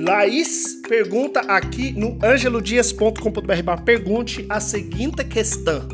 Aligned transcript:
Laís 0.00 0.80
pergunta 0.88 1.40
aqui 1.40 1.92
no 1.92 2.18
angelodias.com.br 2.24 3.82
pergunte 3.84 4.46
a 4.48 4.58
seguinte 4.58 5.22
questão. 5.24 5.86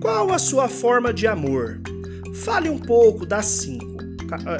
Qual 0.00 0.32
a 0.32 0.38
sua 0.40 0.68
forma 0.68 1.14
de 1.14 1.28
amor? 1.28 1.80
Fale 2.42 2.68
um 2.68 2.78
pouco 2.78 3.24
das 3.24 3.46
cinco. 3.46 4.02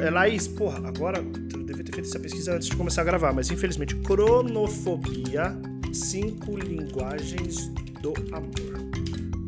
É, 0.00 0.10
Laís, 0.10 0.46
porra, 0.46 0.86
agora 0.86 1.18
eu 1.18 1.64
devia 1.64 1.82
ter 1.82 1.92
feito 1.92 2.08
essa 2.08 2.20
pesquisa 2.20 2.54
antes 2.54 2.68
de 2.68 2.76
começar 2.76 3.02
a 3.02 3.04
gravar, 3.04 3.32
mas 3.32 3.50
infelizmente, 3.50 3.96
cronofobia, 3.96 5.56
cinco 5.92 6.56
linguagens 6.56 7.66
do 8.00 8.14
amor. 8.30 8.92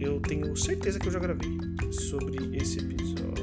Eu 0.01 0.19
tenho 0.21 0.57
certeza 0.57 0.99
que 0.99 1.07
eu 1.07 1.13
já 1.13 1.21
gravei 1.21 1.57
sobre 1.93 2.57
esse 2.57 2.81
episódio. 2.81 3.34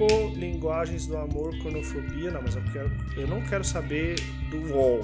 Cinco 0.00 0.34
linguagens 0.34 1.06
do 1.06 1.16
amor, 1.16 1.56
cronofobia. 1.58 2.30
Não, 2.30 2.42
mas 2.42 2.56
eu, 2.56 2.62
quero, 2.72 2.90
eu 3.16 3.26
não 3.26 3.42
quero 3.42 3.64
saber 3.64 4.16
do 4.50 4.72
UOL. 4.72 5.00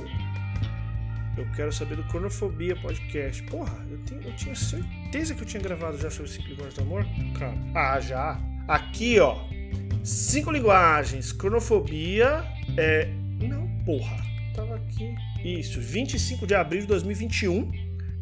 Eu 1.37 1.47
quero 1.55 1.71
saber 1.71 1.97
do 1.97 2.05
Cronofobia 2.05 2.75
Podcast. 2.77 3.43
Porra, 3.43 3.85
eu, 3.91 3.99
tenho, 3.99 4.23
eu 4.23 4.35
tinha 4.37 4.55
certeza 4.55 5.35
que 5.35 5.43
eu 5.43 5.47
tinha 5.47 5.63
gravado 5.63 5.99
já 5.99 6.11
sobre 6.11 6.31
cinco 6.31 6.49
linguagens 6.49 6.75
do 6.75 6.83
amor, 6.83 7.07
cara. 7.39 7.55
Ah, 7.75 8.01
já. 8.01 8.41
Aqui, 8.67 9.21
ó. 9.21 9.37
Cinco 10.03 10.51
linguagens. 10.51 11.33
Cronofobia 11.33 12.43
é. 12.79 13.07
Não, 13.39 13.69
porra. 13.85 14.17
Tava 14.55 14.77
aqui. 14.77 15.15
Isso, 15.45 15.79
25 15.79 16.47
de 16.47 16.55
abril 16.55 16.81
de 16.81 16.87
2021. 16.87 17.71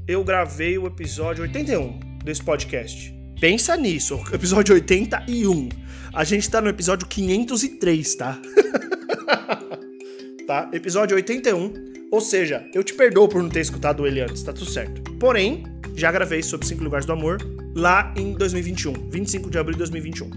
Eu 0.08 0.24
gravei 0.24 0.76
o 0.76 0.86
episódio 0.88 1.42
81 1.42 2.00
desse 2.24 2.42
podcast. 2.42 3.14
Pensa 3.40 3.76
nisso, 3.76 4.20
episódio 4.32 4.74
81. 4.74 5.68
A 6.12 6.24
gente 6.24 6.48
tá 6.48 6.60
no 6.60 6.68
episódio 6.68 7.06
503, 7.06 8.14
tá? 8.14 8.38
tá? 10.46 10.70
Episódio 10.72 11.16
81 11.16 11.94
ou 12.14 12.20
seja, 12.20 12.64
eu 12.72 12.84
te 12.84 12.94
perdoo 12.94 13.26
por 13.26 13.42
não 13.42 13.50
ter 13.50 13.58
escutado 13.58 14.06
ele 14.06 14.20
antes, 14.20 14.40
tá 14.44 14.52
tudo 14.52 14.70
certo. 14.70 15.02
Porém, 15.14 15.64
já 15.96 16.12
gravei 16.12 16.44
sobre 16.44 16.64
5 16.64 16.84
lugares 16.84 17.04
do 17.04 17.12
amor 17.12 17.38
lá 17.74 18.14
em 18.16 18.34
2021, 18.34 19.10
25 19.10 19.50
de 19.50 19.58
abril 19.58 19.72
de 19.72 19.78
2021. 19.78 20.30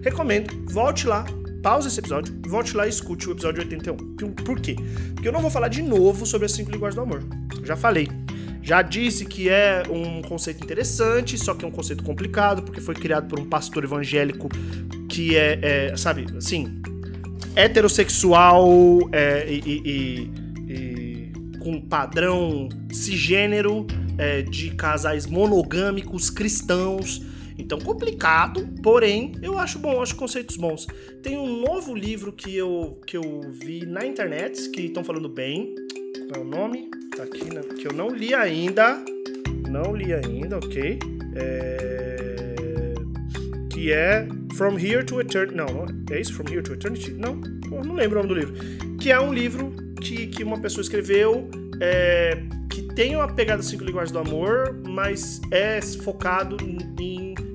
Recomendo, 0.00 0.54
volte 0.72 1.08
lá, 1.08 1.24
pause 1.60 1.88
esse 1.88 1.98
episódio, 1.98 2.32
volte 2.46 2.76
lá 2.76 2.86
e 2.86 2.90
escute 2.90 3.28
o 3.28 3.32
episódio 3.32 3.64
81. 3.64 3.96
Por 4.44 4.60
quê? 4.60 4.76
Porque 5.14 5.26
eu 5.26 5.32
não 5.32 5.40
vou 5.40 5.50
falar 5.50 5.66
de 5.66 5.82
novo 5.82 6.24
sobre 6.24 6.46
as 6.46 6.52
5 6.52 6.70
linguagens 6.70 6.94
do 6.94 7.02
amor. 7.02 7.24
Já 7.64 7.74
falei. 7.74 8.06
Já 8.64 8.80
disse 8.80 9.26
que 9.26 9.50
é 9.50 9.82
um 9.90 10.22
conceito 10.22 10.64
interessante, 10.64 11.36
só 11.36 11.52
que 11.52 11.66
é 11.66 11.68
um 11.68 11.70
conceito 11.70 12.02
complicado, 12.02 12.62
porque 12.62 12.80
foi 12.80 12.94
criado 12.94 13.28
por 13.28 13.38
um 13.38 13.44
pastor 13.44 13.84
evangélico 13.84 14.48
que 15.06 15.36
é, 15.36 15.90
é 15.90 15.96
sabe, 15.98 16.24
assim, 16.34 16.80
heterossexual 17.54 18.66
é, 19.12 19.46
e, 19.52 19.60
e, 19.66 20.30
e 20.66 21.58
com 21.58 21.78
padrão 21.78 22.70
cisgênero 22.90 23.86
é, 24.16 24.40
de 24.40 24.70
casais 24.70 25.26
monogâmicos 25.26 26.30
cristãos. 26.30 27.20
Então, 27.58 27.78
complicado, 27.78 28.66
porém, 28.82 29.32
eu 29.42 29.58
acho 29.58 29.78
bom, 29.78 30.00
acho 30.00 30.16
conceitos 30.16 30.56
bons. 30.56 30.86
Tem 31.22 31.36
um 31.36 31.60
novo 31.60 31.94
livro 31.94 32.32
que 32.32 32.56
eu, 32.56 32.98
que 33.06 33.16
eu 33.16 33.42
vi 33.52 33.84
na 33.84 34.06
internet, 34.06 34.70
que 34.70 34.82
estão 34.86 35.04
falando 35.04 35.28
bem. 35.28 35.74
Qual 36.28 36.42
é 36.42 36.46
o 36.46 36.48
nome? 36.48 36.90
Tá 37.16 37.22
aqui, 37.22 37.44
né? 37.52 37.62
Que 37.80 37.86
eu 37.86 37.92
não 37.92 38.10
li 38.10 38.34
ainda. 38.34 39.02
Não 39.68 39.94
li 39.94 40.12
ainda, 40.12 40.56
ok. 40.58 40.98
É... 41.36 42.94
Que 43.70 43.92
é 43.92 44.26
From 44.54 44.78
Here 44.78 45.04
to 45.04 45.20
Eternity. 45.20 45.54
Não, 45.56 45.86
é 46.10 46.20
isso? 46.20 46.34
From 46.34 46.46
Here 46.50 46.62
to 46.62 46.72
Eternity? 46.72 47.12
Não, 47.12 47.36
não 47.84 47.94
lembro 47.94 48.20
o 48.20 48.22
nome 48.22 48.34
do 48.34 48.40
livro. 48.40 48.54
Que 48.98 49.10
é 49.10 49.20
um 49.20 49.32
livro 49.32 49.72
que, 50.00 50.26
que 50.26 50.42
uma 50.42 50.58
pessoa 50.60 50.82
escreveu 50.82 51.48
é, 51.80 52.42
que 52.70 52.82
tem 52.94 53.16
uma 53.16 53.28
pegada 53.28 53.62
cinco 53.62 53.84
linguagens 53.84 54.12
do 54.12 54.18
amor, 54.18 54.80
mas 54.86 55.40
é 55.50 55.80
focado 55.80 56.56
em 56.64 56.78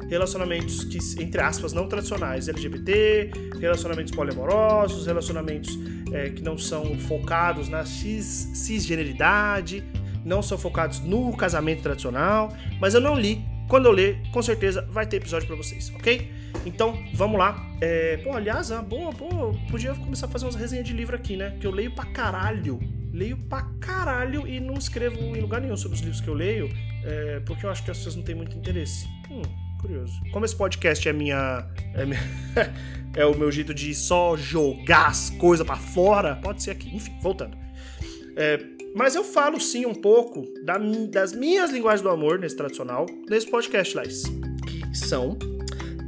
relacionamentos 0.10 0.84
que, 0.84 0.98
entre 1.22 1.42
aspas, 1.42 1.72
não 1.72 1.88
tradicionais, 1.88 2.48
LGBT, 2.48 3.32
relacionamentos 3.60 4.12
poliamorosos, 4.14 5.06
relacionamentos 5.06 5.78
é, 6.12 6.30
que 6.30 6.42
não 6.42 6.58
são 6.58 6.98
focados 6.98 7.70
na 7.70 7.86
cis, 7.86 8.50
cisgeneridade, 8.54 9.84
não 10.26 10.42
são 10.42 10.58
focados 10.58 11.00
no 11.00 11.36
casamento 11.38 11.84
tradicional, 11.84 12.52
mas 12.80 12.94
eu 12.94 13.02
não 13.02 13.18
li. 13.18 13.42
Quando 13.68 13.86
eu 13.86 13.92
ler, 13.92 14.20
com 14.32 14.42
certeza 14.42 14.82
vai 14.90 15.06
ter 15.06 15.18
episódio 15.18 15.48
para 15.48 15.56
vocês, 15.56 15.94
ok? 15.96 16.32
Então, 16.66 16.98
vamos 17.14 17.38
lá. 17.38 17.64
É, 17.80 18.18
pô, 18.18 18.34
aliás, 18.34 18.72
ah, 18.72 18.82
boa, 18.82 19.12
boa, 19.12 19.54
podia 19.70 19.94
começar 19.94 20.26
a 20.26 20.30
fazer 20.30 20.46
umas 20.46 20.56
resenhas 20.56 20.88
de 20.88 20.94
livro 20.94 21.16
aqui, 21.16 21.38
né? 21.38 21.56
Que 21.60 21.68
eu 21.68 21.72
leio 21.72 21.92
pra 21.92 22.06
caralho. 22.06 22.80
Leio 23.14 23.38
pra 23.38 23.62
caralho 23.80 24.48
e 24.48 24.60
não 24.60 24.74
escrevo 24.74 25.18
em 25.36 25.40
lugar 25.40 25.62
nenhum 25.62 25.78
sobre 25.78 25.96
os 25.96 26.02
livros 26.02 26.20
que 26.20 26.28
eu 26.28 26.34
leio, 26.34 26.70
é, 27.04 27.40
porque 27.46 27.66
eu 27.66 27.70
acho 27.70 27.84
que 27.84 27.92
as 27.92 27.98
pessoas 27.98 28.16
não 28.16 28.24
têm 28.24 28.36
muito 28.36 28.58
interesse. 28.58 29.08
Hum, 29.30 29.42
curioso. 29.80 30.14
Como 30.32 30.46
esse 30.46 30.56
podcast 30.56 31.08
é 31.08 31.14
minha. 31.14 31.68
É, 31.94 32.06
minha, 32.06 32.22
é 33.16 33.26
o 33.26 33.36
meu 33.36 33.52
jeito 33.52 33.74
de 33.74 33.94
só 33.96 34.38
jogar 34.38 35.08
as 35.08 35.30
coisas 35.32 35.66
para 35.66 35.78
fora, 35.78 36.36
pode 36.36 36.62
ser 36.62 36.72
aqui. 36.72 36.96
Enfim, 36.96 37.14
voltando. 37.22 37.58
É, 38.36 38.60
mas 38.96 39.16
eu 39.16 39.24
falo 39.24 39.60
sim 39.60 39.86
um 39.86 39.94
pouco 39.94 40.48
da, 40.64 40.78
das 41.10 41.34
minhas 41.34 41.72
linguagens 41.72 42.02
do 42.02 42.10
amor 42.10 42.40
nesse 42.40 42.56
tradicional, 42.56 43.06
nesse 43.30 43.50
podcast, 43.50 43.96
Lais. 43.96 44.24
Que 44.66 44.98
são 44.98 45.38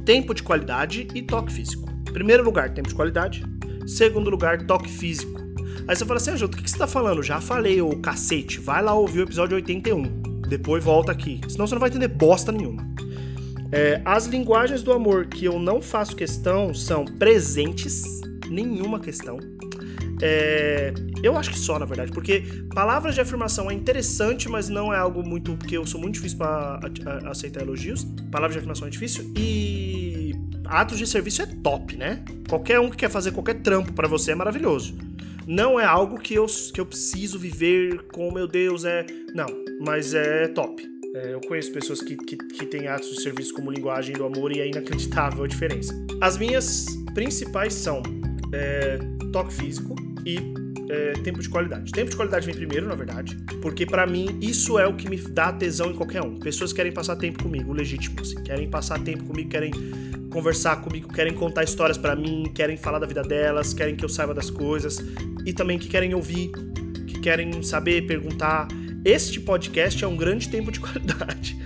tempo 0.04 0.34
de 0.34 0.42
qualidade 0.42 1.08
e 1.14 1.22
toque 1.22 1.52
físico. 1.52 1.88
Primeiro 2.12 2.42
lugar, 2.42 2.72
tempo 2.74 2.88
de 2.88 2.94
qualidade. 2.94 3.44
Segundo 3.86 4.30
lugar, 4.30 4.66
toque 4.66 4.88
físico. 4.88 5.40
Aí 5.88 5.96
você 5.96 6.04
fala 6.04 6.18
assim, 6.18 6.30
Ajuto, 6.30 6.56
o 6.58 6.62
que, 6.62 6.70
você 6.70 6.78
tá 6.78 6.86
falando? 6.86 7.22
Já 7.22 7.40
falei, 7.40 7.80
ô 7.80 7.96
cacete. 8.00 8.60
Vai 8.60 8.82
lá 8.82 8.94
ouvir 8.94 9.20
o 9.20 9.22
episódio 9.22 9.56
81. 9.56 10.02
Depois 10.48 10.84
volta 10.84 11.10
aqui. 11.10 11.40
Senão 11.48 11.66
você 11.66 11.74
não 11.74 11.80
vai 11.80 11.88
entender 11.88 12.08
bosta 12.08 12.52
nenhuma. 12.52 12.91
É, 13.72 14.02
as 14.04 14.26
linguagens 14.26 14.82
do 14.82 14.92
amor 14.92 15.26
que 15.26 15.46
eu 15.46 15.58
não 15.58 15.80
faço 15.80 16.14
questão 16.14 16.74
são 16.74 17.06
presentes, 17.06 18.04
nenhuma 18.50 19.00
questão. 19.00 19.38
É, 20.20 20.92
eu 21.22 21.36
acho 21.36 21.50
que 21.50 21.58
só, 21.58 21.78
na 21.78 21.86
verdade, 21.86 22.12
porque 22.12 22.44
palavras 22.74 23.14
de 23.14 23.20
afirmação 23.20 23.70
é 23.70 23.74
interessante, 23.74 24.48
mas 24.48 24.68
não 24.68 24.92
é 24.92 24.98
algo 24.98 25.26
muito. 25.26 25.56
porque 25.56 25.76
eu 25.76 25.86
sou 25.86 25.98
muito 25.98 26.14
difícil 26.14 26.38
para 26.38 26.80
aceitar 27.24 27.62
elogios. 27.62 28.04
Palavras 28.30 28.52
de 28.52 28.58
afirmação 28.58 28.86
é 28.86 28.90
difícil. 28.90 29.32
E 29.36 30.32
atos 30.66 30.98
de 30.98 31.06
serviço 31.06 31.42
é 31.42 31.46
top, 31.46 31.96
né? 31.96 32.22
Qualquer 32.48 32.78
um 32.78 32.90
que 32.90 32.98
quer 32.98 33.10
fazer 33.10 33.32
qualquer 33.32 33.62
trampo 33.62 33.92
para 33.94 34.06
você 34.06 34.32
é 34.32 34.34
maravilhoso. 34.34 34.94
Não 35.46 35.80
é 35.80 35.84
algo 35.84 36.20
que 36.20 36.34
eu, 36.34 36.46
que 36.46 36.80
eu 36.80 36.86
preciso 36.86 37.38
viver 37.38 38.02
com, 38.12 38.30
meu 38.30 38.46
Deus, 38.46 38.84
é. 38.84 39.04
Não, 39.34 39.46
mas 39.80 40.14
é 40.14 40.46
top. 40.48 40.91
É, 41.14 41.34
eu 41.34 41.40
conheço 41.42 41.70
pessoas 41.72 42.00
que, 42.00 42.16
que, 42.16 42.36
que 42.36 42.64
têm 42.64 42.88
atos 42.88 43.10
de 43.10 43.22
serviço 43.22 43.52
como 43.52 43.70
linguagem 43.70 44.14
do 44.14 44.24
amor 44.24 44.50
e 44.50 44.60
é 44.60 44.66
inacreditável 44.66 45.44
a 45.44 45.46
diferença. 45.46 45.94
As 46.22 46.38
minhas 46.38 46.86
principais 47.12 47.74
são 47.74 48.02
é, 48.52 48.98
toque 49.30 49.52
físico 49.52 49.94
e 50.24 50.38
é, 50.88 51.12
tempo 51.22 51.40
de 51.40 51.50
qualidade. 51.50 51.92
Tempo 51.92 52.10
de 52.10 52.16
qualidade 52.16 52.46
vem 52.46 52.54
primeiro, 52.54 52.86
na 52.86 52.94
verdade, 52.94 53.36
porque 53.60 53.84
para 53.84 54.06
mim 54.06 54.38
isso 54.40 54.78
é 54.78 54.86
o 54.86 54.94
que 54.94 55.06
me 55.08 55.18
dá 55.18 55.52
tesão 55.52 55.90
em 55.90 55.94
qualquer 55.94 56.22
um. 56.22 56.38
Pessoas 56.38 56.72
querem 56.72 56.92
passar 56.92 57.16
tempo 57.16 57.42
comigo, 57.42 57.74
legítimo, 57.74 58.18
assim, 58.18 58.42
querem 58.42 58.70
passar 58.70 58.98
tempo 58.98 59.24
comigo, 59.24 59.50
querem 59.50 59.70
conversar 60.30 60.76
comigo, 60.76 61.12
querem 61.12 61.34
contar 61.34 61.62
histórias 61.62 61.98
para 61.98 62.16
mim, 62.16 62.50
querem 62.54 62.78
falar 62.78 62.98
da 62.98 63.06
vida 63.06 63.22
delas, 63.22 63.74
querem 63.74 63.94
que 63.94 64.04
eu 64.04 64.08
saiba 64.08 64.32
das 64.32 64.48
coisas 64.48 64.96
e 65.44 65.52
também 65.52 65.78
que 65.78 65.88
querem 65.88 66.14
ouvir, 66.14 66.50
que 67.06 67.20
querem 67.20 67.62
saber, 67.62 68.06
perguntar. 68.06 68.66
Este 69.04 69.40
podcast 69.40 70.04
é 70.04 70.06
um 70.06 70.16
grande 70.16 70.48
tempo 70.48 70.70
de 70.70 70.78
qualidade, 70.80 71.56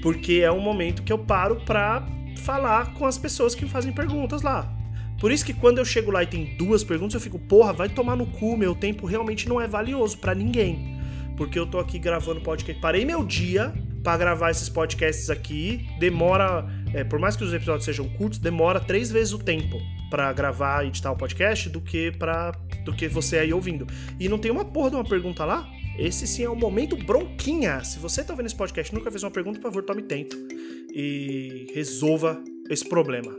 porque 0.00 0.34
é 0.34 0.52
um 0.52 0.60
momento 0.60 1.02
que 1.02 1.12
eu 1.12 1.18
paro 1.18 1.56
para 1.64 2.06
falar 2.38 2.94
com 2.94 3.04
as 3.04 3.18
pessoas 3.18 3.52
que 3.52 3.66
fazem 3.66 3.92
perguntas 3.92 4.42
lá. 4.42 4.72
Por 5.20 5.32
isso 5.32 5.44
que 5.44 5.52
quando 5.52 5.78
eu 5.78 5.84
chego 5.84 6.12
lá 6.12 6.22
e 6.22 6.26
tem 6.26 6.56
duas 6.56 6.84
perguntas, 6.84 7.14
eu 7.14 7.20
fico, 7.20 7.38
porra, 7.38 7.72
vai 7.72 7.88
tomar 7.88 8.14
no 8.14 8.26
cu, 8.26 8.56
meu 8.56 8.76
tempo 8.76 9.06
realmente 9.06 9.48
não 9.48 9.60
é 9.60 9.66
valioso 9.66 10.18
para 10.18 10.34
ninguém. 10.34 11.00
Porque 11.36 11.58
eu 11.58 11.66
tô 11.66 11.80
aqui 11.80 11.98
gravando 11.98 12.40
podcast. 12.40 12.80
Parei 12.80 13.04
meu 13.04 13.24
dia 13.24 13.74
para 14.04 14.16
gravar 14.16 14.50
esses 14.50 14.68
podcasts 14.68 15.30
aqui. 15.30 15.88
Demora, 15.98 16.64
é, 16.92 17.02
por 17.02 17.18
mais 17.18 17.34
que 17.34 17.42
os 17.42 17.52
episódios 17.52 17.86
sejam 17.86 18.08
curtos, 18.10 18.38
demora 18.38 18.78
três 18.78 19.10
vezes 19.10 19.32
o 19.32 19.38
tempo 19.38 19.80
para 20.10 20.32
gravar 20.32 20.84
e 20.84 20.88
editar 20.88 21.10
o 21.10 21.16
podcast 21.16 21.68
do 21.68 21.80
que 21.80 22.12
para 22.12 22.52
do 22.84 22.94
que 22.94 23.08
você 23.08 23.38
aí 23.38 23.52
ouvindo. 23.52 23.84
E 24.20 24.28
não 24.28 24.38
tem 24.38 24.50
uma 24.50 24.64
porra 24.64 24.90
de 24.90 24.96
uma 24.96 25.04
pergunta 25.04 25.44
lá? 25.44 25.66
Esse 25.98 26.26
sim 26.26 26.44
é 26.44 26.48
o 26.48 26.56
momento 26.56 26.96
bronquinha. 26.96 27.82
Se 27.84 27.98
você 27.98 28.24
tá 28.24 28.34
vendo 28.34 28.46
esse 28.46 28.56
podcast 28.56 28.92
e 28.92 28.98
nunca 28.98 29.10
fez 29.10 29.22
uma 29.22 29.30
pergunta, 29.30 29.58
por 29.60 29.68
favor, 29.68 29.82
tome 29.84 30.02
tempo 30.02 30.34
e 30.92 31.66
resolva 31.74 32.42
esse 32.68 32.88
problema. 32.88 33.32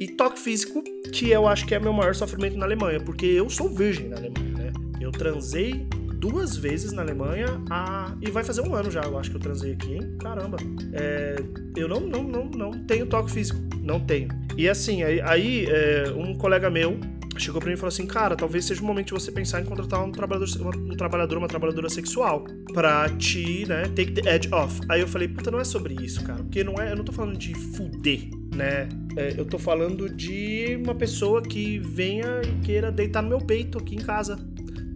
E 0.00 0.08
toque 0.08 0.38
físico, 0.38 0.82
que 1.12 1.30
eu 1.30 1.46
acho 1.46 1.66
que 1.66 1.74
é 1.74 1.78
meu 1.78 1.92
maior 1.92 2.14
sofrimento 2.14 2.56
na 2.56 2.64
Alemanha, 2.64 3.00
porque 3.00 3.26
eu 3.26 3.50
sou 3.50 3.68
virgem 3.68 4.08
na 4.08 4.16
Alemanha, 4.16 4.52
né? 4.56 4.72
Eu 4.98 5.12
transei 5.12 5.86
duas 6.16 6.56
vezes 6.56 6.92
na 6.92 7.02
Alemanha 7.02 7.46
a... 7.70 8.16
e 8.20 8.30
vai 8.30 8.44
fazer 8.44 8.62
um 8.62 8.74
ano 8.74 8.90
já, 8.90 9.02
eu 9.02 9.18
acho 9.18 9.30
que 9.30 9.36
eu 9.36 9.40
transei 9.40 9.72
aqui, 9.72 9.94
hein? 9.94 10.16
Caramba. 10.18 10.56
É... 10.92 11.36
eu 11.76 11.86
não, 11.88 12.00
não, 12.00 12.22
não, 12.22 12.44
não 12.44 12.70
tenho 12.84 13.06
toque 13.06 13.30
físico, 13.30 13.58
não 13.82 14.00
tenho. 14.00 14.28
E 14.56 14.68
assim, 14.68 15.02
aí, 15.02 15.20
aí 15.20 15.66
é... 15.66 16.10
um 16.12 16.34
colega 16.34 16.70
meu 16.70 16.98
chegou 17.40 17.60
pra 17.60 17.68
mim 17.68 17.74
e 17.74 17.76
falou 17.76 17.88
assim: 17.88 18.06
Cara, 18.06 18.36
talvez 18.36 18.64
seja 18.64 18.82
o 18.82 18.84
momento 18.84 19.08
de 19.08 19.12
você 19.12 19.32
pensar 19.32 19.60
em 19.60 19.64
contratar 19.64 20.04
um 20.04 20.12
trabalhador, 20.12 20.76
um 20.76 20.96
trabalhador 20.96 21.38
uma 21.38 21.48
trabalhadora 21.48 21.88
sexual 21.88 22.44
pra 22.72 23.08
te, 23.16 23.66
né, 23.66 23.84
take 23.94 24.12
the 24.12 24.34
edge 24.34 24.48
off. 24.52 24.80
Aí 24.88 25.00
eu 25.00 25.08
falei: 25.08 25.28
Puta, 25.28 25.50
não 25.50 25.60
é 25.60 25.64
sobre 25.64 25.94
isso, 25.94 26.22
cara. 26.24 26.42
Porque 26.42 26.62
não 26.64 26.74
é, 26.80 26.92
eu 26.92 26.96
não 26.96 27.04
tô 27.04 27.12
falando 27.12 27.36
de 27.36 27.54
fuder, 27.54 28.28
né? 28.54 28.88
É, 29.16 29.34
eu 29.36 29.44
tô 29.44 29.58
falando 29.58 30.08
de 30.08 30.78
uma 30.82 30.94
pessoa 30.94 31.42
que 31.42 31.78
venha 31.78 32.42
e 32.42 32.64
queira 32.64 32.92
deitar 32.92 33.22
no 33.22 33.28
meu 33.28 33.38
peito 33.38 33.78
aqui 33.78 33.96
em 33.96 34.00
casa 34.00 34.38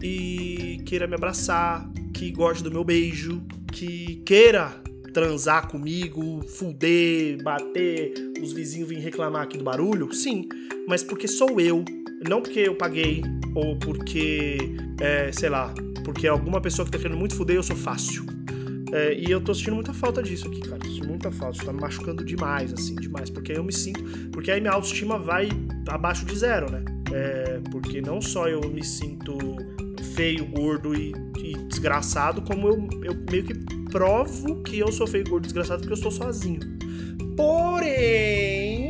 e 0.03 0.81
queira 0.85 1.07
me 1.07 1.15
abraçar, 1.15 1.91
que 2.13 2.31
goste 2.31 2.63
do 2.63 2.71
meu 2.71 2.85
beijo, 2.85 3.43
que 3.73 4.23
queira 4.27 4.73
transar 5.13 5.69
comigo, 5.69 6.43
fuder, 6.47 7.43
bater, 7.43 8.13
os 8.43 8.53
vizinhos 8.53 8.89
virem 8.89 9.03
reclamar 9.03 9.43
aqui 9.43 9.57
do 9.57 9.65
barulho? 9.65 10.13
Sim, 10.13 10.49
mas 10.87 11.03
porque 11.03 11.29
sou 11.29 11.61
eu, 11.61 11.85
não 12.27 12.41
porque 12.41 12.61
eu 12.61 12.75
paguei 12.75 13.23
ou 13.55 13.77
porque, 13.79 14.59
é, 15.01 15.31
sei 15.33 15.49
lá, 15.49 15.73
porque 16.05 16.27
alguma 16.27 16.61
pessoa 16.61 16.85
que 16.85 16.93
tá 16.93 16.99
querendo 16.99 17.19
muito 17.19 17.35
fuder 17.35 17.57
eu 17.57 17.63
sou 17.63 17.77
fácil. 17.77 18.25
É, 18.93 19.15
e 19.15 19.31
eu 19.31 19.41
tô 19.41 19.53
sentindo 19.53 19.75
muita 19.75 19.93
falta 19.93 20.23
disso 20.23 20.47
aqui, 20.47 20.61
cara. 20.61 20.79
Muita 21.05 21.31
falta. 21.31 21.57
Isso 21.57 21.67
tá 21.67 21.73
me 21.73 21.81
machucando 21.81 22.25
demais, 22.25 22.73
assim, 22.73 22.95
demais. 22.97 23.31
Porque 23.31 23.53
aí 23.53 23.59
eu 23.59 23.65
me 23.65 23.73
sinto. 23.73 24.03
Porque 24.31 24.51
aí 24.51 24.61
minha 24.61 24.73
autoestima 24.73 25.19
vai 25.19 25.49
abaixo 25.89 26.25
de 26.25 26.37
zero, 26.37 26.71
né? 26.71 26.85
É, 27.13 27.61
porque 27.71 28.01
não 28.01 28.21
só 28.21 28.49
eu 28.49 28.61
me 28.61 28.85
sinto 28.85 29.37
feio, 30.15 30.47
gordo 30.47 30.95
e, 30.95 31.13
e 31.39 31.55
desgraçado, 31.69 32.43
como 32.43 32.69
eu, 32.69 32.89
eu 33.05 33.15
meio 33.31 33.45
que 33.45 33.55
provo 33.91 34.63
que 34.63 34.79
eu 34.79 34.91
sou 34.93 35.07
feio, 35.07 35.25
gordo 35.25 35.45
e 35.45 35.49
desgraçado 35.49 35.81
porque 35.81 35.93
eu 35.93 35.97
estou 35.97 36.11
sozinho. 36.11 36.61
Porém, 37.37 38.84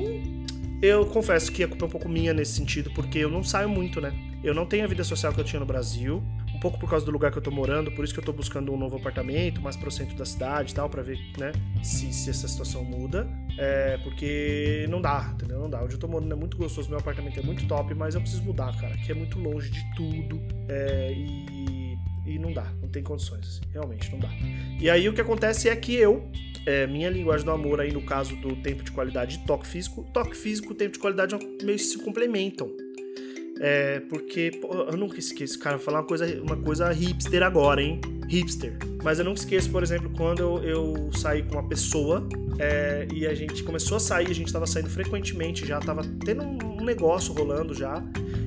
eu 0.85 1.07
confesso 1.07 1.51
que 1.51 1.63
a 1.63 1.69
culpa 1.69 1.85
é 1.85 1.89
um 1.89 1.91
pouco 1.91 2.09
minha 2.09 2.33
nesse 2.33 2.53
sentido, 2.53 2.91
porque 2.95 3.19
eu 3.19 3.31
não 3.31 3.43
saio 3.43 3.69
muito, 3.69 4.01
né? 4.01 4.13
Eu 4.43 4.55
não 4.55 4.67
tenho 4.67 4.85
a 4.85 4.87
vida 4.87 5.03
social 5.03 5.33
que 5.33 5.41
eu 5.41 5.45
tinha 5.45 5.61
no 5.61 5.67
Brasil 5.67 6.23
um 6.55 6.61
pouco 6.61 6.79
por 6.79 6.89
causa 6.89 7.05
do 7.05 7.11
lugar 7.11 7.33
que 7.33 7.39
eu 7.39 7.43
tô 7.43 7.51
morando, 7.51 7.91
por 7.91 8.05
isso 8.05 8.15
que 8.15 8.21
eu 8.21 8.25
tô 8.25 8.33
buscando 8.33 8.73
um 8.73 8.77
novo 8.77 8.97
apartamento, 8.97 9.61
mais 9.61 9.77
pro 9.77 9.91
centro 9.91 10.17
da 10.17 10.25
cidade 10.25 10.73
e 10.73 10.75
tal, 10.75 10.89
pra 10.89 11.03
ver, 11.03 11.19
né, 11.37 11.53
se, 11.83 12.13
se 12.13 12.31
essa 12.31 12.47
situação 12.47 12.85
muda. 12.85 13.27
É, 13.59 13.99
porque 13.99 14.87
não 14.89 15.01
dá, 15.01 15.31
entendeu? 15.35 15.59
Não 15.59 15.71
dá. 15.71 15.83
Onde 15.83 15.95
eu 15.95 15.99
tô 15.99 16.09
morando 16.09 16.33
é 16.33 16.37
muito 16.37 16.57
gostoso, 16.57 16.89
meu 16.89 16.99
apartamento 16.99 17.39
é 17.39 17.43
muito 17.43 17.67
top, 17.67 17.93
mas 17.95 18.15
eu 18.15 18.21
preciso 18.21 18.43
mudar, 18.45 18.77
cara, 18.81 18.97
que 18.99 19.11
é 19.11 19.15
muito 19.15 19.39
longe 19.39 19.71
de 19.71 19.95
tudo. 19.95 20.41
É, 20.69 21.13
e, 21.13 21.99
e 22.27 22.39
não 22.39 22.53
dá, 22.53 22.67
não 22.81 22.89
tem 22.89 23.03
condições, 23.03 23.47
assim, 23.47 23.61
realmente 23.73 24.11
não 24.13 24.19
dá. 24.19 24.31
E 24.79 24.89
aí 24.89 25.09
o 25.09 25.13
que 25.13 25.21
acontece 25.21 25.69
é 25.69 25.77
que 25.77 25.95
eu, 25.95 26.31
é, 26.67 26.87
minha 26.87 27.11
linguagem 27.11 27.45
do 27.45 27.53
amor 27.53 27.81
aí 27.81 27.93
no 27.93 28.03
caso 28.03 28.37
do 28.37 28.57
tempo 28.57 28.83
de 28.83 28.91
qualidade 28.91 29.41
e 29.43 29.47
toque 29.47 29.67
físico, 29.67 30.07
toque 30.13 30.37
físico 30.37 30.73
e 30.73 30.77
tempo 30.77 30.93
de 30.93 30.99
qualidade 30.99 31.37
meio 31.63 31.79
que 31.79 31.85
se 31.85 31.99
complementam. 31.99 32.71
É, 33.61 34.01
porque 34.09 34.51
pô, 34.61 34.73
eu 34.75 34.97
nunca 34.97 35.19
esqueço, 35.19 35.59
cara, 35.59 35.79
falar 35.79 36.01
uma 36.01 36.07
coisa, 36.07 36.43
uma 36.43 36.57
coisa 36.57 36.91
hipster 36.91 37.43
agora, 37.43 37.81
hein? 37.81 38.01
Hipster. 38.29 38.77
Mas 39.03 39.19
eu 39.19 39.25
nunca 39.25 39.39
esqueço, 39.39 39.71
por 39.71 39.83
exemplo, 39.83 40.11
quando 40.17 40.41
eu, 40.41 40.65
eu 40.65 41.11
saí 41.13 41.43
com 41.43 41.53
uma 41.53 41.69
pessoa 41.69 42.27
é, 42.59 43.07
e 43.13 43.27
a 43.27 43.35
gente 43.35 43.63
começou 43.63 43.97
a 43.97 44.01
sair, 44.01 44.27
a 44.29 44.35
gente 44.35 44.53
tava 44.53 44.67
saindo 44.67 44.89
frequentemente, 44.89 45.67
já 45.67 45.79
tava 45.79 46.03
tendo 46.25 46.43
um 46.43 46.85
negócio 46.85 47.33
rolando 47.33 47.75
já. 47.75 48.03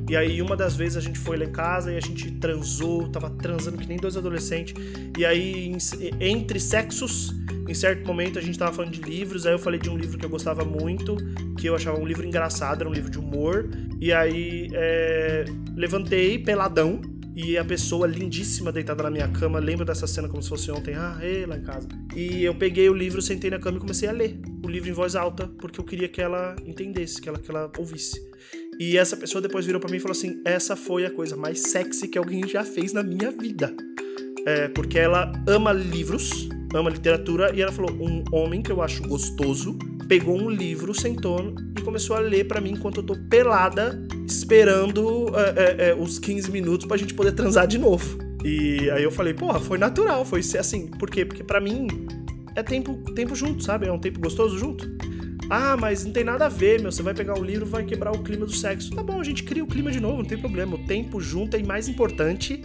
E 0.09 0.15
aí 0.15 0.41
uma 0.41 0.55
das 0.55 0.75
vezes 0.75 0.97
a 0.97 1.01
gente 1.01 1.19
foi 1.19 1.37
lá 1.37 1.45
em 1.45 1.51
casa 1.51 1.91
e 1.91 1.97
a 1.97 1.99
gente 1.99 2.31
transou, 2.31 3.07
tava 3.09 3.29
transando 3.29 3.77
que 3.77 3.87
nem 3.87 3.97
dois 3.97 4.17
adolescentes. 4.17 4.73
E 5.17 5.25
aí 5.25 5.71
entre 6.19 6.59
sexos, 6.59 7.33
em 7.67 7.73
certo 7.73 8.05
momento 8.05 8.39
a 8.39 8.41
gente 8.41 8.57
tava 8.57 8.73
falando 8.73 8.91
de 8.91 9.01
livros, 9.01 9.45
aí 9.45 9.53
eu 9.53 9.59
falei 9.59 9.79
de 9.79 9.89
um 9.89 9.97
livro 9.97 10.17
que 10.17 10.25
eu 10.25 10.29
gostava 10.29 10.63
muito, 10.63 11.17
que 11.59 11.67
eu 11.67 11.75
achava 11.75 11.99
um 11.99 12.05
livro 12.05 12.25
engraçado, 12.25 12.81
era 12.81 12.89
um 12.89 12.93
livro 12.93 13.09
de 13.09 13.19
humor. 13.19 13.69
E 13.99 14.13
aí 14.13 14.69
é, 14.73 15.45
levantei 15.75 16.39
peladão 16.39 17.01
e 17.35 17.55
a 17.55 17.63
pessoa 17.63 18.07
lindíssima 18.07 18.71
deitada 18.71 19.03
na 19.03 19.11
minha 19.11 19.27
cama, 19.27 19.59
lembro 19.59 19.85
dessa 19.85 20.07
cena 20.07 20.27
como 20.27 20.41
se 20.41 20.49
fosse 20.49 20.71
ontem, 20.71 20.95
ah, 20.95 21.19
ei, 21.21 21.45
lá 21.45 21.55
em 21.55 21.61
casa. 21.61 21.87
E 22.15 22.43
eu 22.43 22.55
peguei 22.55 22.89
o 22.89 22.93
livro, 22.93 23.21
sentei 23.21 23.51
na 23.51 23.59
cama 23.59 23.77
e 23.77 23.79
comecei 23.79 24.09
a 24.09 24.11
ler 24.11 24.39
o 24.65 24.67
livro 24.67 24.89
em 24.89 24.93
voz 24.93 25.15
alta, 25.15 25.47
porque 25.59 25.79
eu 25.79 25.83
queria 25.83 26.07
que 26.07 26.19
ela 26.19 26.55
entendesse, 26.65 27.21
que 27.21 27.29
ela, 27.29 27.37
que 27.37 27.51
ela 27.51 27.71
ouvisse. 27.77 28.19
E 28.79 28.97
essa 28.97 29.15
pessoa 29.15 29.39
depois 29.39 29.67
virou 29.67 29.79
para 29.79 29.89
mim 29.91 29.97
e 29.97 29.99
falou 29.99 30.13
assim: 30.13 30.41
essa 30.43 30.75
foi 30.75 31.05
a 31.05 31.11
coisa 31.11 31.35
mais 31.35 31.59
sexy 31.61 32.07
que 32.07 32.17
alguém 32.17 32.47
já 32.47 32.63
fez 32.63 32.91
na 32.91 33.03
minha 33.03 33.29
vida. 33.31 33.71
É, 34.45 34.67
porque 34.69 34.97
ela 34.97 35.31
ama 35.47 35.71
livros, 35.71 36.49
ama 36.73 36.89
literatura, 36.89 37.55
e 37.55 37.61
ela 37.61 37.71
falou: 37.71 37.91
um 37.91 38.23
homem 38.31 38.61
que 38.61 38.71
eu 38.71 38.81
acho 38.81 39.01
gostoso 39.03 39.77
pegou 40.07 40.37
um 40.37 40.49
livro, 40.49 40.93
sentou 40.93 41.53
e 41.77 41.81
começou 41.81 42.15
a 42.15 42.19
ler 42.19 42.47
para 42.47 42.61
mim 42.61 42.71
enquanto 42.71 42.97
eu 42.97 43.03
tô 43.03 43.15
pelada, 43.29 44.01
esperando 44.25 45.27
é, 45.35 45.89
é, 45.89 45.95
os 45.95 46.17
15 46.17 46.49
minutos 46.49 46.87
pra 46.87 46.95
gente 46.97 47.13
poder 47.13 47.33
transar 47.33 47.67
de 47.67 47.77
novo. 47.77 48.17
E 48.43 48.89
aí 48.91 49.03
eu 49.03 49.11
falei, 49.11 49.33
porra, 49.33 49.59
foi 49.59 49.77
natural, 49.77 50.23
foi 50.23 50.39
assim. 50.57 50.87
Por 50.87 51.09
quê? 51.09 51.25
Porque 51.25 51.43
para 51.43 51.59
mim 51.59 51.87
é 52.55 52.63
tempo, 52.63 52.95
tempo 53.13 53.35
junto, 53.35 53.63
sabe? 53.63 53.87
É 53.87 53.91
um 53.91 53.99
tempo 53.99 54.19
gostoso 54.19 54.57
junto. 54.57 54.89
Ah, 55.49 55.77
mas 55.77 56.05
não 56.05 56.11
tem 56.11 56.23
nada 56.23 56.45
a 56.45 56.49
ver, 56.49 56.81
meu. 56.81 56.91
Você 56.91 57.01
vai 57.01 57.13
pegar 57.13 57.37
um 57.37 57.43
livro 57.43 57.65
vai 57.65 57.83
quebrar 57.83 58.11
o 58.11 58.23
clima 58.23 58.45
do 58.45 58.53
sexo. 58.53 58.91
Tá 58.91 59.03
bom, 59.03 59.19
a 59.19 59.23
gente 59.23 59.43
cria 59.43 59.63
o 59.63 59.67
clima 59.67 59.91
de 59.91 59.99
novo, 59.99 60.17
não 60.17 60.25
tem 60.25 60.37
problema. 60.37 60.75
O 60.75 60.85
tempo 60.85 61.19
junto 61.19 61.55
é 61.55 61.63
mais 61.63 61.87
importante 61.87 62.61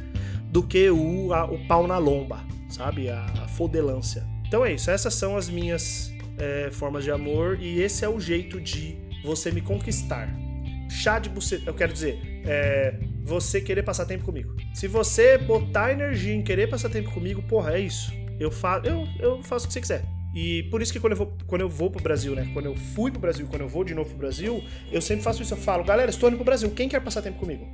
do 0.51 0.63
que 0.63 0.91
o, 0.91 1.33
a, 1.33 1.45
o 1.45 1.67
pau 1.67 1.87
na 1.87 1.99
lomba, 1.99 2.41
sabe? 2.73 3.09
A, 3.09 3.25
a 3.43 3.49
fodelância. 3.49 4.27
Então 4.47 4.65
é 4.65 4.73
isso, 4.73 4.91
essas 4.91 5.15
são 5.15 5.37
as 5.37 5.49
minhas 5.49 6.13
é, 6.39 6.71
formas 6.71 7.05
de 7.05 7.11
amor 7.11 7.59
e 7.61 7.81
esse 7.81 8.05
é 8.05 8.09
o 8.09 8.19
jeito 8.19 8.61
de 8.61 8.97
você 9.25 9.51
me 9.51 9.61
conquistar. 9.61 10.29
Chá 10.91 11.19
de 11.19 11.29
buceta, 11.29 11.71
eu 11.71 11.75
quero 11.75 11.93
dizer, 11.93 12.19
é, 12.45 12.99
você 13.23 13.61
querer 13.61 13.83
passar 13.83 14.05
tempo 14.05 14.25
comigo. 14.25 14.55
Se 14.75 14.87
você 14.87 15.39
botar 15.39 15.93
energia 15.93 16.35
em 16.35 16.43
querer 16.43 16.69
passar 16.69 16.91
tempo 16.91 17.11
comigo, 17.13 17.43
porra, 17.43 17.75
é 17.75 17.81
isso. 17.81 18.13
Eu, 18.39 18.51
fa 18.51 18.83
eu, 18.85 19.07
eu 19.21 19.43
faço 19.43 19.65
o 19.65 19.69
que 19.69 19.75
você 19.75 19.81
quiser. 19.81 20.05
E 20.35 20.65
por 20.65 20.81
isso 20.81 20.93
que 20.93 20.99
quando 20.99 21.13
eu, 21.13 21.19
vou, 21.19 21.37
quando 21.47 21.61
eu 21.61 21.69
vou 21.69 21.91
pro 21.91 22.03
Brasil, 22.03 22.35
né? 22.35 22.51
Quando 22.53 22.67
eu 22.67 22.75
fui 22.75 23.11
pro 23.11 23.21
Brasil, 23.21 23.47
quando 23.47 23.63
eu 23.63 23.69
vou 23.69 23.85
de 23.85 23.95
novo 23.95 24.09
pro 24.11 24.19
Brasil, 24.19 24.63
eu 24.91 25.01
sempre 25.01 25.23
faço 25.23 25.43
isso. 25.43 25.53
Eu 25.53 25.59
falo, 25.59 25.85
galera, 25.85 26.11
estou 26.11 26.29
indo 26.29 26.37
pro 26.37 26.45
Brasil, 26.45 26.71
quem 26.71 26.89
quer 26.89 27.01
passar 27.01 27.23
tempo 27.23 27.39
comigo? 27.39 27.67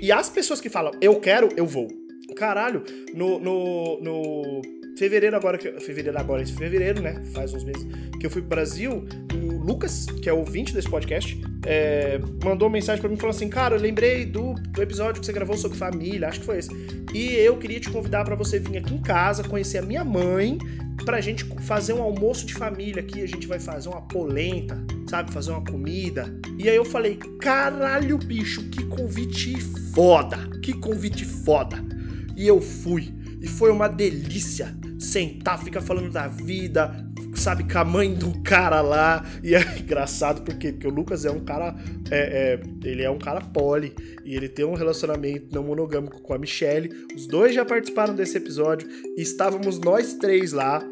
E 0.00 0.12
as 0.12 0.28
pessoas 0.28 0.60
que 0.60 0.68
falam, 0.68 0.92
eu 1.00 1.18
quero, 1.20 1.48
eu 1.56 1.66
vou. 1.66 1.88
Caralho, 2.34 2.82
no, 3.14 3.38
no, 3.38 4.00
no 4.00 4.62
fevereiro 4.96 5.36
agora, 5.36 5.58
que, 5.58 5.70
fevereiro 5.80 6.18
agora, 6.18 6.42
esse 6.42 6.52
fevereiro, 6.52 7.00
né? 7.00 7.22
Faz 7.32 7.52
uns 7.54 7.64
meses 7.64 7.86
que 8.18 8.26
eu 8.26 8.30
fui 8.30 8.40
pro 8.40 8.50
Brasil, 8.50 9.04
o 9.34 9.58
Lucas, 9.58 10.06
que 10.22 10.28
é 10.28 10.32
ouvinte 10.32 10.72
desse 10.72 10.88
podcast, 10.88 11.40
é, 11.64 12.18
mandou 12.42 12.70
mensagem 12.70 13.00
para 13.00 13.10
mim 13.10 13.16
falando 13.16 13.36
assim: 13.36 13.48
Cara, 13.48 13.76
eu 13.76 13.80
lembrei 13.80 14.24
do, 14.24 14.54
do, 14.54 14.82
episódio 14.82 15.20
que 15.20 15.26
você 15.26 15.32
gravou 15.32 15.56
sobre 15.56 15.76
família, 15.76 16.28
acho 16.28 16.40
que 16.40 16.46
foi 16.46 16.58
esse. 16.58 16.70
E 17.12 17.34
eu 17.34 17.56
queria 17.58 17.80
te 17.80 17.90
convidar 17.90 18.24
para 18.24 18.34
você 18.34 18.58
vir 18.58 18.78
aqui 18.78 18.94
em 18.94 19.02
casa, 19.02 19.44
conhecer 19.44 19.78
a 19.78 19.82
minha 19.82 20.04
mãe, 20.04 20.58
pra 21.04 21.20
gente 21.20 21.44
fazer 21.62 21.92
um 21.92 22.02
almoço 22.02 22.46
de 22.46 22.54
família 22.54 23.02
aqui. 23.02 23.22
A 23.22 23.26
gente 23.26 23.46
vai 23.46 23.58
fazer 23.58 23.88
uma 23.88 24.02
polenta, 24.02 24.82
sabe? 25.08 25.32
Fazer 25.32 25.50
uma 25.50 25.64
comida. 25.64 26.32
E 26.58 26.68
aí 26.68 26.76
eu 26.76 26.84
falei: 26.84 27.16
Caralho, 27.40 28.16
bicho, 28.18 28.62
que 28.70 28.84
convite 28.84 29.60
foda! 29.94 30.38
Que 30.62 30.72
convite 30.72 31.24
foda! 31.24 31.95
E 32.36 32.46
eu 32.46 32.60
fui. 32.60 33.14
E 33.40 33.48
foi 33.48 33.70
uma 33.70 33.88
delícia 33.88 34.76
sentar, 34.98 35.62
ficar 35.62 35.80
falando 35.80 36.10
da 36.10 36.26
vida, 36.26 37.06
sabe, 37.34 37.70
com 37.70 37.78
a 37.78 37.84
mãe 37.84 38.12
do 38.14 38.42
cara 38.42 38.80
lá. 38.80 39.24
E 39.42 39.54
é 39.54 39.60
engraçado 39.78 40.42
porque, 40.42 40.72
porque 40.72 40.86
o 40.86 40.90
Lucas 40.90 41.24
é 41.24 41.30
um 41.30 41.40
cara. 41.40 41.74
É, 42.10 42.60
é, 42.60 42.88
ele 42.88 43.02
é 43.02 43.10
um 43.10 43.18
cara 43.18 43.40
poli 43.40 43.94
e 44.24 44.34
ele 44.34 44.48
tem 44.48 44.64
um 44.64 44.74
relacionamento 44.74 45.54
não 45.54 45.62
monogâmico 45.62 46.20
com 46.20 46.34
a 46.34 46.38
Michelle. 46.38 46.90
Os 47.14 47.26
dois 47.26 47.54
já 47.54 47.64
participaram 47.64 48.14
desse 48.14 48.36
episódio 48.36 48.88
e 49.16 49.22
estávamos 49.22 49.78
nós 49.78 50.14
três 50.14 50.52
lá. 50.52 50.82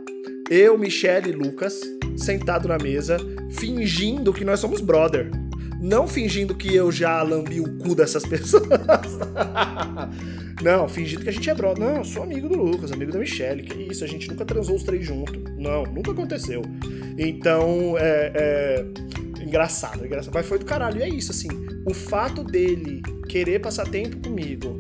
Eu, 0.51 0.77
Michelle 0.77 1.31
e 1.31 1.33
Lucas, 1.33 1.81
sentado 2.17 2.69
na 2.69 2.77
mesa, 2.79 3.17
fingindo 3.51 4.33
que 4.33 4.45
nós 4.45 4.61
somos 4.61 4.81
brother. 4.81 5.31
Não 5.81 6.07
fingindo 6.07 6.55
que 6.55 6.75
eu 6.75 6.91
já 6.91 7.23
lambi 7.23 7.61
o 7.61 7.79
cu 7.79 7.95
dessas 7.95 8.25
pessoas. 8.27 8.65
Não, 10.65 10.89
fingindo 10.89 11.23
que 11.23 11.29
a 11.29 11.33
gente 11.33 11.51
é 11.51 11.55
brother. 11.55 11.85
Não, 11.85 11.97
eu 11.97 12.05
sou 12.05 12.23
amigo 12.23 12.49
do 12.49 12.57
Lucas, 12.57 12.91
amigo 12.91 13.13
da 13.13 13.19
Michelle. 13.19 13.63
Que 13.63 13.83
isso, 13.83 14.03
a 14.03 14.07
gente 14.07 14.27
nunca 14.31 14.47
transou 14.47 14.75
os 14.75 14.83
três 14.83 15.05
juntos. 15.05 15.39
Não, 15.59 15.83
nunca 15.83 16.13
aconteceu. 16.13 16.63
Então, 17.19 17.99
é, 17.99 18.33
é, 18.35 18.85
engraçado, 19.43 20.07
engraçado. 20.07 20.33
Mas 20.33 20.47
foi 20.47 20.59
do 20.59 20.65
caralho. 20.65 21.01
E 21.01 21.03
é 21.03 21.09
isso, 21.09 21.33
assim. 21.33 21.49
O 21.87 21.93
fato 21.93 22.43
dele 22.43 23.03
querer 23.29 23.61
passar 23.61 23.87
tempo 23.87 24.17
comigo, 24.27 24.79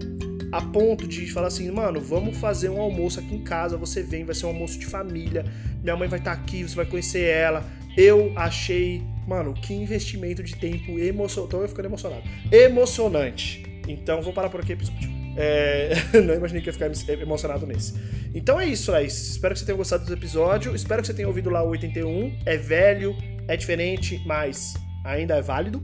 a 0.50 0.62
ponto 0.62 1.06
de 1.06 1.30
falar 1.30 1.48
assim, 1.48 1.70
mano, 1.70 2.00
vamos 2.00 2.38
fazer 2.38 2.70
um 2.70 2.80
almoço 2.80 3.20
aqui 3.20 3.34
em 3.34 3.44
casa, 3.44 3.76
você 3.76 4.02
vem, 4.02 4.24
vai 4.24 4.34
ser 4.34 4.46
um 4.46 4.50
almoço 4.50 4.78
de 4.78 4.86
família, 4.86 5.44
minha 5.82 5.96
mãe 5.96 6.08
vai 6.08 6.18
estar 6.18 6.34
tá 6.34 6.40
aqui, 6.40 6.62
você 6.62 6.76
vai 6.76 6.86
conhecer 6.86 7.24
ela. 7.24 7.62
Eu 7.94 8.32
achei, 8.36 9.02
mano, 9.28 9.52
que 9.52 9.74
investimento 9.74 10.42
de 10.42 10.56
tempo 10.56 10.98
emocionante. 10.98 11.50
Tô 11.50 11.68
ficando 11.68 11.86
emocionado. 11.86 12.22
Emocionante. 12.50 13.62
Então, 13.86 14.22
vou 14.22 14.32
parar 14.32 14.48
por 14.48 14.60
aqui 14.60 14.72
episódio. 14.72 15.23
É, 15.36 15.94
não 16.24 16.34
imaginei 16.34 16.62
que 16.62 16.68
ia 16.68 16.72
ficar 16.72 16.90
emocionado 17.20 17.66
nesse. 17.66 17.94
Então 18.34 18.60
é 18.60 18.66
isso, 18.66 18.90
Laís. 18.90 19.30
Espero 19.30 19.54
que 19.54 19.60
você 19.60 19.66
tenha 19.66 19.76
gostado 19.76 20.04
do 20.04 20.12
episódio. 20.12 20.74
Espero 20.74 21.00
que 21.00 21.06
você 21.06 21.14
tenha 21.14 21.28
ouvido 21.28 21.50
lá 21.50 21.62
o 21.62 21.68
81. 21.70 22.38
É 22.46 22.56
velho, 22.56 23.16
é 23.48 23.56
diferente, 23.56 24.22
mas 24.26 24.74
ainda 25.04 25.36
é 25.36 25.42
válido. 25.42 25.82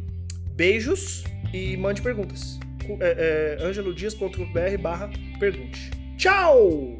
Beijos 0.54 1.24
e 1.52 1.76
mande 1.76 2.02
perguntas. 2.02 2.58
É, 3.00 3.56
é, 3.60 3.64
angelodias.com.br 3.64 4.78
barra 4.80 5.10
pergunte. 5.38 5.90
Tchau! 6.16 6.98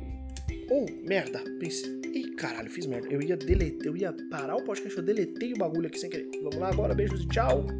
Oh, 0.71 0.87
merda. 1.07 1.43
Pensei. 1.59 2.01
Ih, 2.15 2.35
caralho, 2.37 2.71
fiz 2.71 2.87
merda. 2.87 3.09
Eu 3.09 3.21
ia 3.21 3.37
deletar, 3.37 3.87
eu 3.87 3.97
ia 3.97 4.15
parar 4.31 4.57
o 4.57 4.63
podcast, 4.63 4.97
eu 4.97 5.05
deletei 5.05 5.53
o 5.53 5.59
bagulho 5.59 5.87
aqui 5.87 5.99
sem 5.99 6.11
querer. 6.11 6.29
Vamos 6.43 6.57
lá 6.57 6.69
agora, 6.69 6.95
beijos 6.95 7.23
e 7.23 7.29
tchau. 7.29 7.67
Tchau. 7.67 7.80